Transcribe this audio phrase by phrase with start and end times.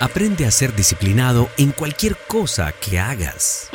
[0.00, 3.70] Aprende a ser disciplinado en cualquier cosa que hagas.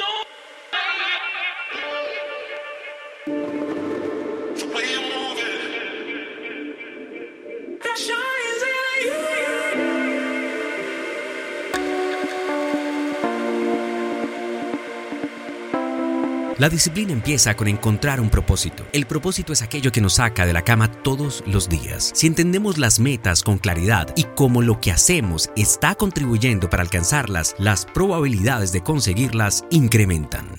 [16.60, 18.86] La disciplina empieza con encontrar un propósito.
[18.92, 22.12] El propósito es aquello que nos saca de la cama todos los días.
[22.14, 27.56] Si entendemos las metas con claridad y cómo lo que hacemos está contribuyendo para alcanzarlas,
[27.60, 30.50] las probabilidades de conseguirlas incrementan.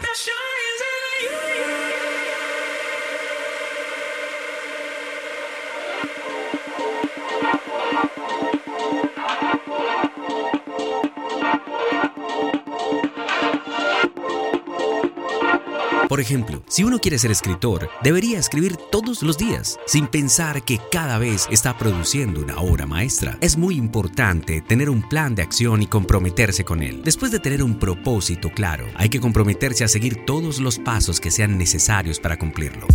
[16.11, 20.81] Por ejemplo, si uno quiere ser escritor, debería escribir todos los días, sin pensar que
[20.91, 23.39] cada vez está produciendo una obra maestra.
[23.41, 27.03] Es muy importante tener un plan de acción y comprometerse con él.
[27.05, 31.31] Después de tener un propósito claro, hay que comprometerse a seguir todos los pasos que
[31.31, 32.89] sean necesarios para cumplirlo.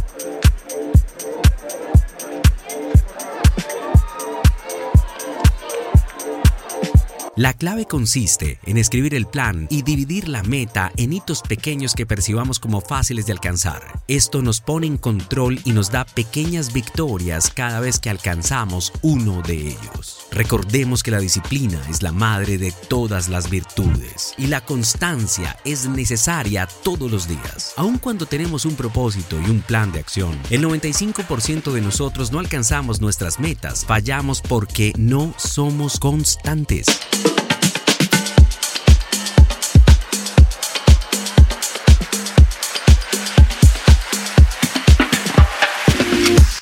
[7.37, 12.05] La clave consiste en escribir el plan y dividir la meta en hitos pequeños que
[12.05, 14.01] percibamos como fáciles de alcanzar.
[14.07, 19.41] Esto nos pone en control y nos da pequeñas victorias cada vez que alcanzamos uno
[19.41, 20.27] de ellos.
[20.31, 25.89] Recordemos que la disciplina es la madre de todas las virtudes y la constancia es
[25.89, 27.73] necesaria todos los días.
[27.75, 32.39] Aun cuando tenemos un propósito y un plan de acción, el 95% de nosotros no
[32.39, 36.85] alcanzamos nuestras metas, fallamos porque no somos constantes.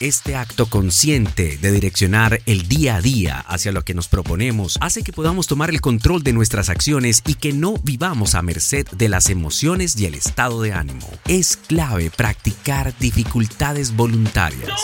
[0.03, 5.01] Este acto consciente de direccionar el día a día hacia lo que nos proponemos hace
[5.01, 9.07] que podamos tomar el control de nuestras acciones y que no vivamos a merced de
[9.07, 11.07] las emociones y el estado de ánimo.
[11.25, 14.77] Es clave practicar dificultades voluntarias.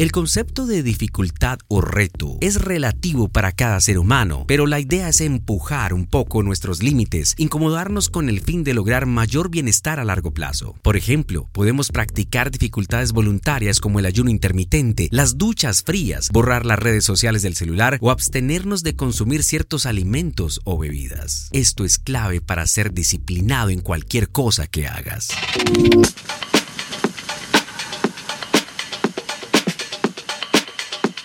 [0.00, 5.10] El concepto de dificultad o reto es relativo para cada ser humano, pero la idea
[5.10, 10.04] es empujar un poco nuestros límites, incomodarnos con el fin de lograr mayor bienestar a
[10.04, 10.74] largo plazo.
[10.80, 16.78] Por ejemplo, podemos practicar dificultades voluntarias como el ayuno intermitente, las duchas frías, borrar las
[16.78, 21.50] redes sociales del celular o abstenernos de consumir ciertos alimentos o bebidas.
[21.52, 25.28] Esto es clave para ser disciplinado en cualquier cosa que hagas.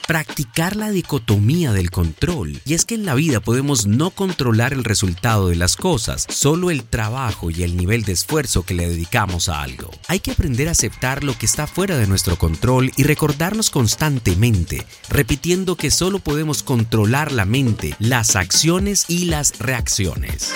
[0.08, 2.62] Practicar la dicotomía del control.
[2.66, 6.72] Y es que en la vida podemos no controlar el resultado de las cosas, solo
[6.72, 9.92] el trabajo y el nivel de esfuerzo que le dedicamos a algo.
[10.08, 14.86] Hay que aprender a aceptar lo que está fuera de nuestro control y recordarnos constantemente,
[15.10, 20.54] repitiendo que solo podemos controlar la mente, las acciones y las reacciones.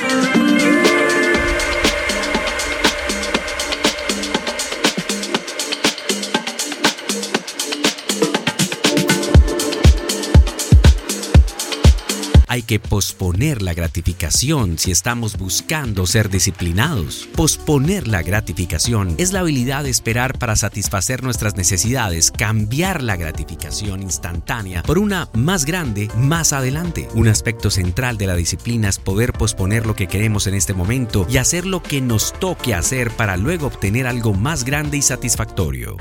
[12.60, 17.30] Hay que posponer la gratificación si estamos buscando ser disciplinados.
[17.34, 24.04] Posponer la gratificación es la habilidad de esperar para satisfacer nuestras necesidades, cambiar la gratificación
[24.04, 27.08] instantánea por una más grande más adelante.
[27.14, 31.26] Un aspecto central de la disciplina es poder posponer lo que queremos en este momento
[31.30, 35.96] y hacer lo que nos toque hacer para luego obtener algo más grande y satisfactorio.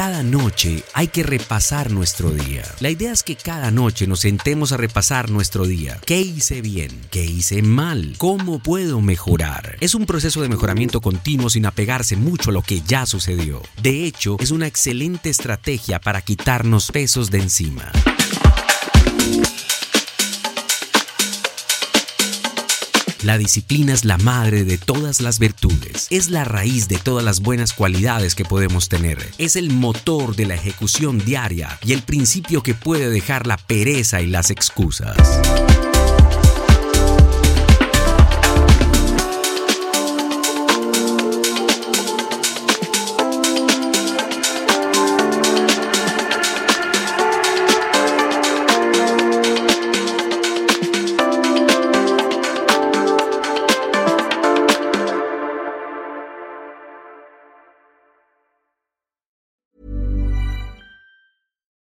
[0.00, 2.64] Cada noche hay que repasar nuestro día.
[2.80, 6.00] La idea es que cada noche nos sentemos a repasar nuestro día.
[6.06, 7.02] ¿Qué hice bien?
[7.10, 8.14] ¿Qué hice mal?
[8.16, 9.76] ¿Cómo puedo mejorar?
[9.80, 13.60] Es un proceso de mejoramiento continuo sin apegarse mucho a lo que ya sucedió.
[13.82, 17.92] De hecho, es una excelente estrategia para quitarnos pesos de encima.
[23.30, 27.38] La disciplina es la madre de todas las virtudes, es la raíz de todas las
[27.38, 32.64] buenas cualidades que podemos tener, es el motor de la ejecución diaria y el principio
[32.64, 35.16] que puede dejar la pereza y las excusas.